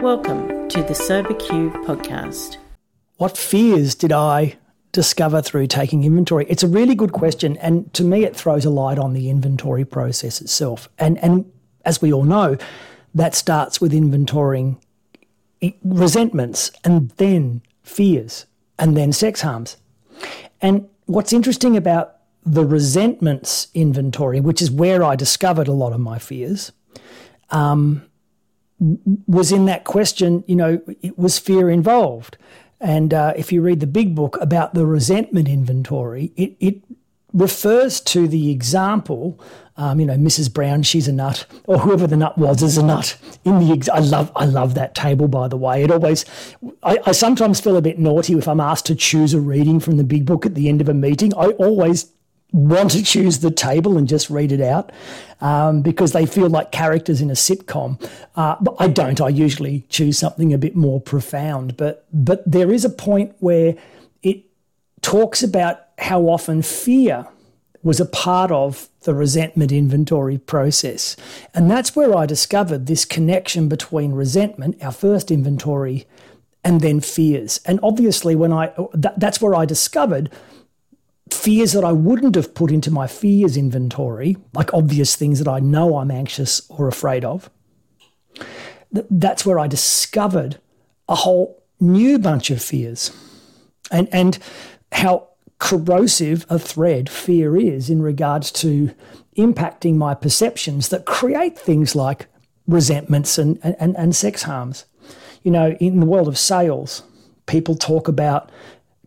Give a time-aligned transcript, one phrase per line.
[0.00, 2.58] Welcome to the Sober Q podcast.
[3.16, 4.58] What fears did I
[4.92, 6.44] discover through taking inventory?
[6.50, 9.86] It's a really good question, and to me, it throws a light on the inventory
[9.86, 10.90] process itself.
[10.98, 11.50] And and
[11.86, 12.58] as we all know,
[13.14, 14.78] that starts with inventorying
[15.82, 18.44] resentments and then fears
[18.78, 19.78] and then sex harms.
[20.60, 26.00] And what's interesting about the resentments inventory, which is where I discovered a lot of
[26.00, 26.70] my fears,
[27.50, 28.02] um,
[28.78, 32.36] was in that question, you know, it was fear involved.
[32.80, 36.82] And uh, if you read the big book about the resentment inventory, it, it
[37.32, 39.40] refers to the example,
[39.76, 40.52] um, you know, Mrs.
[40.52, 43.16] Brown, she's a nut, or whoever the nut was is a nut.
[43.44, 45.82] In the ex- I love I love that table by the way.
[45.82, 46.24] It always
[46.82, 49.98] I, I sometimes feel a bit naughty if I'm asked to choose a reading from
[49.98, 51.34] the big book at the end of a meeting.
[51.34, 52.10] I always
[52.52, 54.92] want to choose the table and just read it out
[55.40, 58.02] um, because they feel like characters in a sitcom.
[58.34, 59.20] Uh, but I don't.
[59.20, 61.76] I usually choose something a bit more profound.
[61.76, 63.76] But but there is a point where
[64.22, 64.44] it
[65.02, 67.26] talks about how often fear
[67.82, 71.16] was a part of the resentment inventory process.
[71.54, 76.04] And that's where I discovered this connection between resentment, our first inventory,
[76.64, 77.60] and then fears.
[77.64, 80.30] And obviously, when I that, that's where I discovered
[81.36, 85.60] fears that I wouldn't have put into my fears inventory, like obvious things that I
[85.60, 87.50] know I'm anxious or afraid of,
[88.90, 90.58] that's where I discovered
[91.08, 93.10] a whole new bunch of fears
[93.90, 94.38] and, and
[94.92, 95.28] how
[95.58, 98.92] corrosive a thread fear is in regards to
[99.36, 102.26] impacting my perceptions that create things like
[102.66, 104.84] resentments and, and, and sex harms.
[105.42, 107.02] You know, in the world of sales,
[107.46, 108.50] people talk about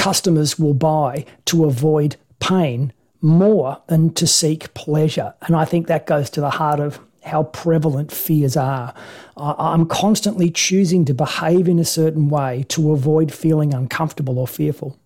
[0.00, 5.34] customers will buy to avoid pain more than to seek pleasure.
[5.42, 8.94] And I think that goes to the heart of how prevalent fears are.
[9.36, 14.98] I'm constantly choosing to behave in a certain way to avoid feeling uncomfortable or fearful.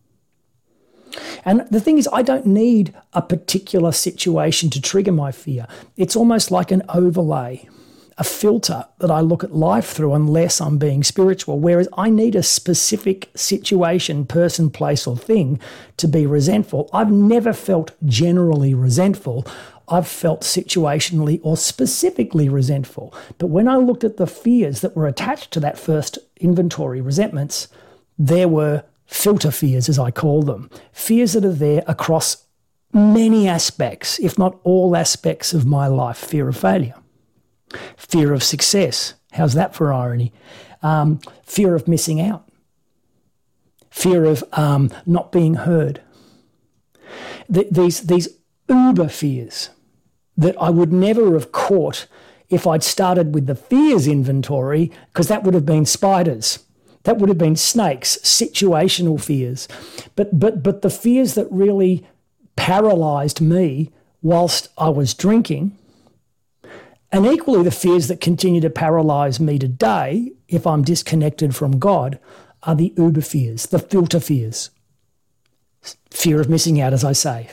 [1.44, 5.66] And the thing is, I don't need a particular situation to trigger my fear.
[5.96, 7.68] It's almost like an overlay
[8.16, 11.58] a filter that I look at life through unless I'm being spiritual.
[11.58, 15.58] Whereas I need a specific situation, person, place, or thing
[15.96, 16.88] to be resentful.
[16.92, 19.46] I've never felt generally resentful.
[19.88, 23.12] I've felt situationally or specifically resentful.
[23.38, 27.68] But when I looked at the fears that were attached to that first inventory resentments,
[28.18, 32.44] there were filter fears, as I call them, fears that are there across
[32.92, 36.94] many aspects, if not all aspects of my life fear of failure
[37.96, 39.14] Fear of success.
[39.32, 40.32] How's that for irony?
[40.82, 42.48] Um, fear of missing out.
[43.90, 46.00] Fear of um, not being heard.
[47.52, 48.28] Th- these, these
[48.68, 49.70] uber fears
[50.36, 52.06] that I would never have caught
[52.48, 56.58] if I'd started with the fears inventory, because that would have been spiders.
[57.04, 59.68] That would have been snakes, situational fears.
[60.16, 62.06] But, but, but the fears that really
[62.56, 63.90] paralyzed me
[64.22, 65.76] whilst I was drinking
[67.14, 72.18] and equally, the fears that continue to paralyze me today, if I'm disconnected from God,
[72.64, 74.70] are the uber fears, the filter fears.
[76.10, 77.50] Fear of missing out, as I say,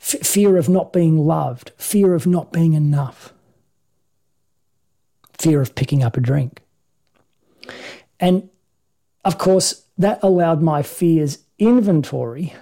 [0.00, 3.32] F- fear of not being loved, fear of not being enough,
[5.38, 6.60] fear of picking up a drink.
[8.18, 8.50] And
[9.24, 12.54] of course, that allowed my fears inventory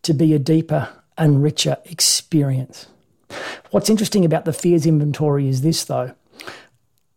[0.00, 0.88] to be a deeper
[1.18, 2.86] and richer experience.
[3.70, 6.14] What's interesting about the fears inventory is this, though.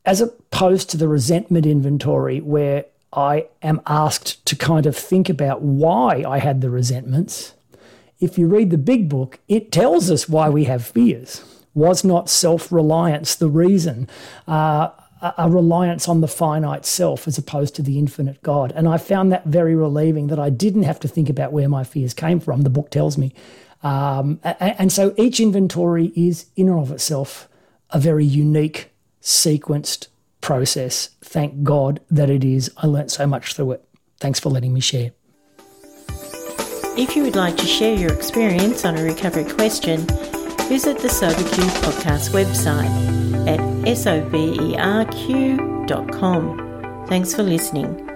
[0.06, 5.62] As opposed to the resentment inventory, where I am asked to kind of think about
[5.62, 7.54] why I had the resentments,
[8.20, 11.44] if you read the big book, it tells us why we have fears.
[11.74, 14.08] Was not self reliance the reason?
[14.48, 14.90] Uh,
[15.38, 18.74] a reliance on the finite self as opposed to the infinite God.
[18.76, 21.86] And I found that very relieving that I didn't have to think about where my
[21.86, 22.62] fears came from.
[22.62, 23.34] The book tells me
[23.84, 27.50] um, and so each inventory is, in and of itself,
[27.90, 30.08] a very unique, sequenced
[30.42, 31.10] process.
[31.22, 32.72] Thank God that it is.
[32.78, 33.86] I learnt so much through it.
[34.20, 35.12] Thanks for letting me share.
[36.96, 40.06] If you would like to share your experience on a recovery question,
[40.70, 44.66] visit the SoberQ podcast website at soberq.com.
[47.08, 48.13] Thanks for listening.